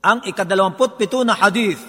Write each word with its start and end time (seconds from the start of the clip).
Ang 0.00 0.24
ikadalawamput 0.24 0.96
pito 0.96 1.20
na 1.28 1.36
hadith, 1.36 1.80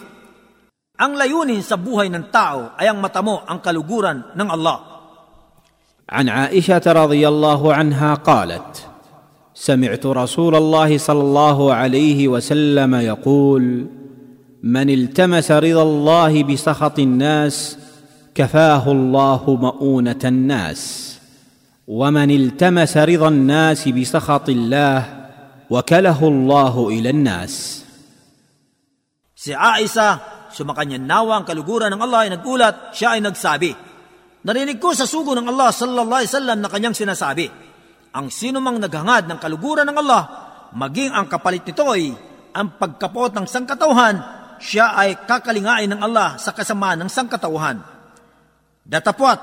ang 1.00 1.16
layunin 1.16 1.64
sa 1.64 1.80
buhay 1.80 2.12
ng 2.12 2.28
tao 2.28 2.76
ay 2.76 2.92
ang 2.92 3.00
matamo 3.00 3.48
ang 3.48 3.64
kaluguran 3.64 4.36
ng 4.36 4.50
Allah. 4.52 4.92
عن 6.12 6.28
عائشة 6.30 6.84
رضي 6.92 7.24
الله 7.28 7.74
عنها 7.74 8.14
قالت 8.14 8.88
سمعت 9.56 10.06
رسول 10.06 10.56
الله 10.56 10.98
صلى 10.98 11.22
الله 11.22 11.74
عليه 11.74 12.28
وسلم 12.28 12.96
يقول 12.96 13.88
من 14.64 14.90
التمس 14.90 15.52
رضا 15.52 15.84
الله 15.84 16.44
بسخط 16.44 17.00
الناس 17.00 17.78
كفاه 18.36 18.92
الله 18.92 19.44
مؤونة 19.62 20.24
الناس 20.26 20.82
ومن 21.88 22.32
التمس 22.32 22.98
رضا 22.98 23.28
الناس 23.28 23.88
بسخط 23.88 24.50
الله 24.50 25.00
وكله 25.70 26.28
الله 26.28 26.90
إلى 26.90 27.10
الناس 27.10 27.81
Si 29.42 29.58
Aisa, 29.58 30.22
sumakanya 30.54 31.02
nawa 31.02 31.42
ang 31.42 31.46
kaluguran 31.50 31.90
ng 31.90 32.02
Allah 32.06 32.30
ay 32.30 32.38
nagulat, 32.38 32.94
siya 32.94 33.18
ay 33.18 33.26
nagsabi, 33.26 33.74
Narinig 34.46 34.78
ko 34.78 34.94
sa 34.94 35.10
sugo 35.10 35.34
ng 35.34 35.50
Allah 35.50 35.74
sallallahu 35.74 36.14
alaihi 36.22 36.30
wasallam 36.30 36.62
na 36.62 36.70
kanyang 36.70 36.94
sinasabi, 36.94 37.50
ang 38.14 38.30
sino 38.30 38.62
mang 38.62 38.78
naghangad 38.78 39.26
ng 39.26 39.42
kaluguran 39.42 39.90
ng 39.90 39.98
Allah, 39.98 40.24
maging 40.78 41.10
ang 41.10 41.26
kapalit 41.26 41.66
nito 41.66 41.90
ay 41.90 42.14
ang 42.54 42.78
pagkapot 42.78 43.34
ng 43.34 43.50
sangkatauhan, 43.50 44.16
siya 44.62 44.94
ay 44.94 45.26
kakalingain 45.26 45.90
ng 45.90 46.06
Allah 46.06 46.38
sa 46.38 46.54
kasamaan 46.54 47.02
ng 47.02 47.10
sangkatauhan. 47.10 47.82
Datapwat, 48.86 49.42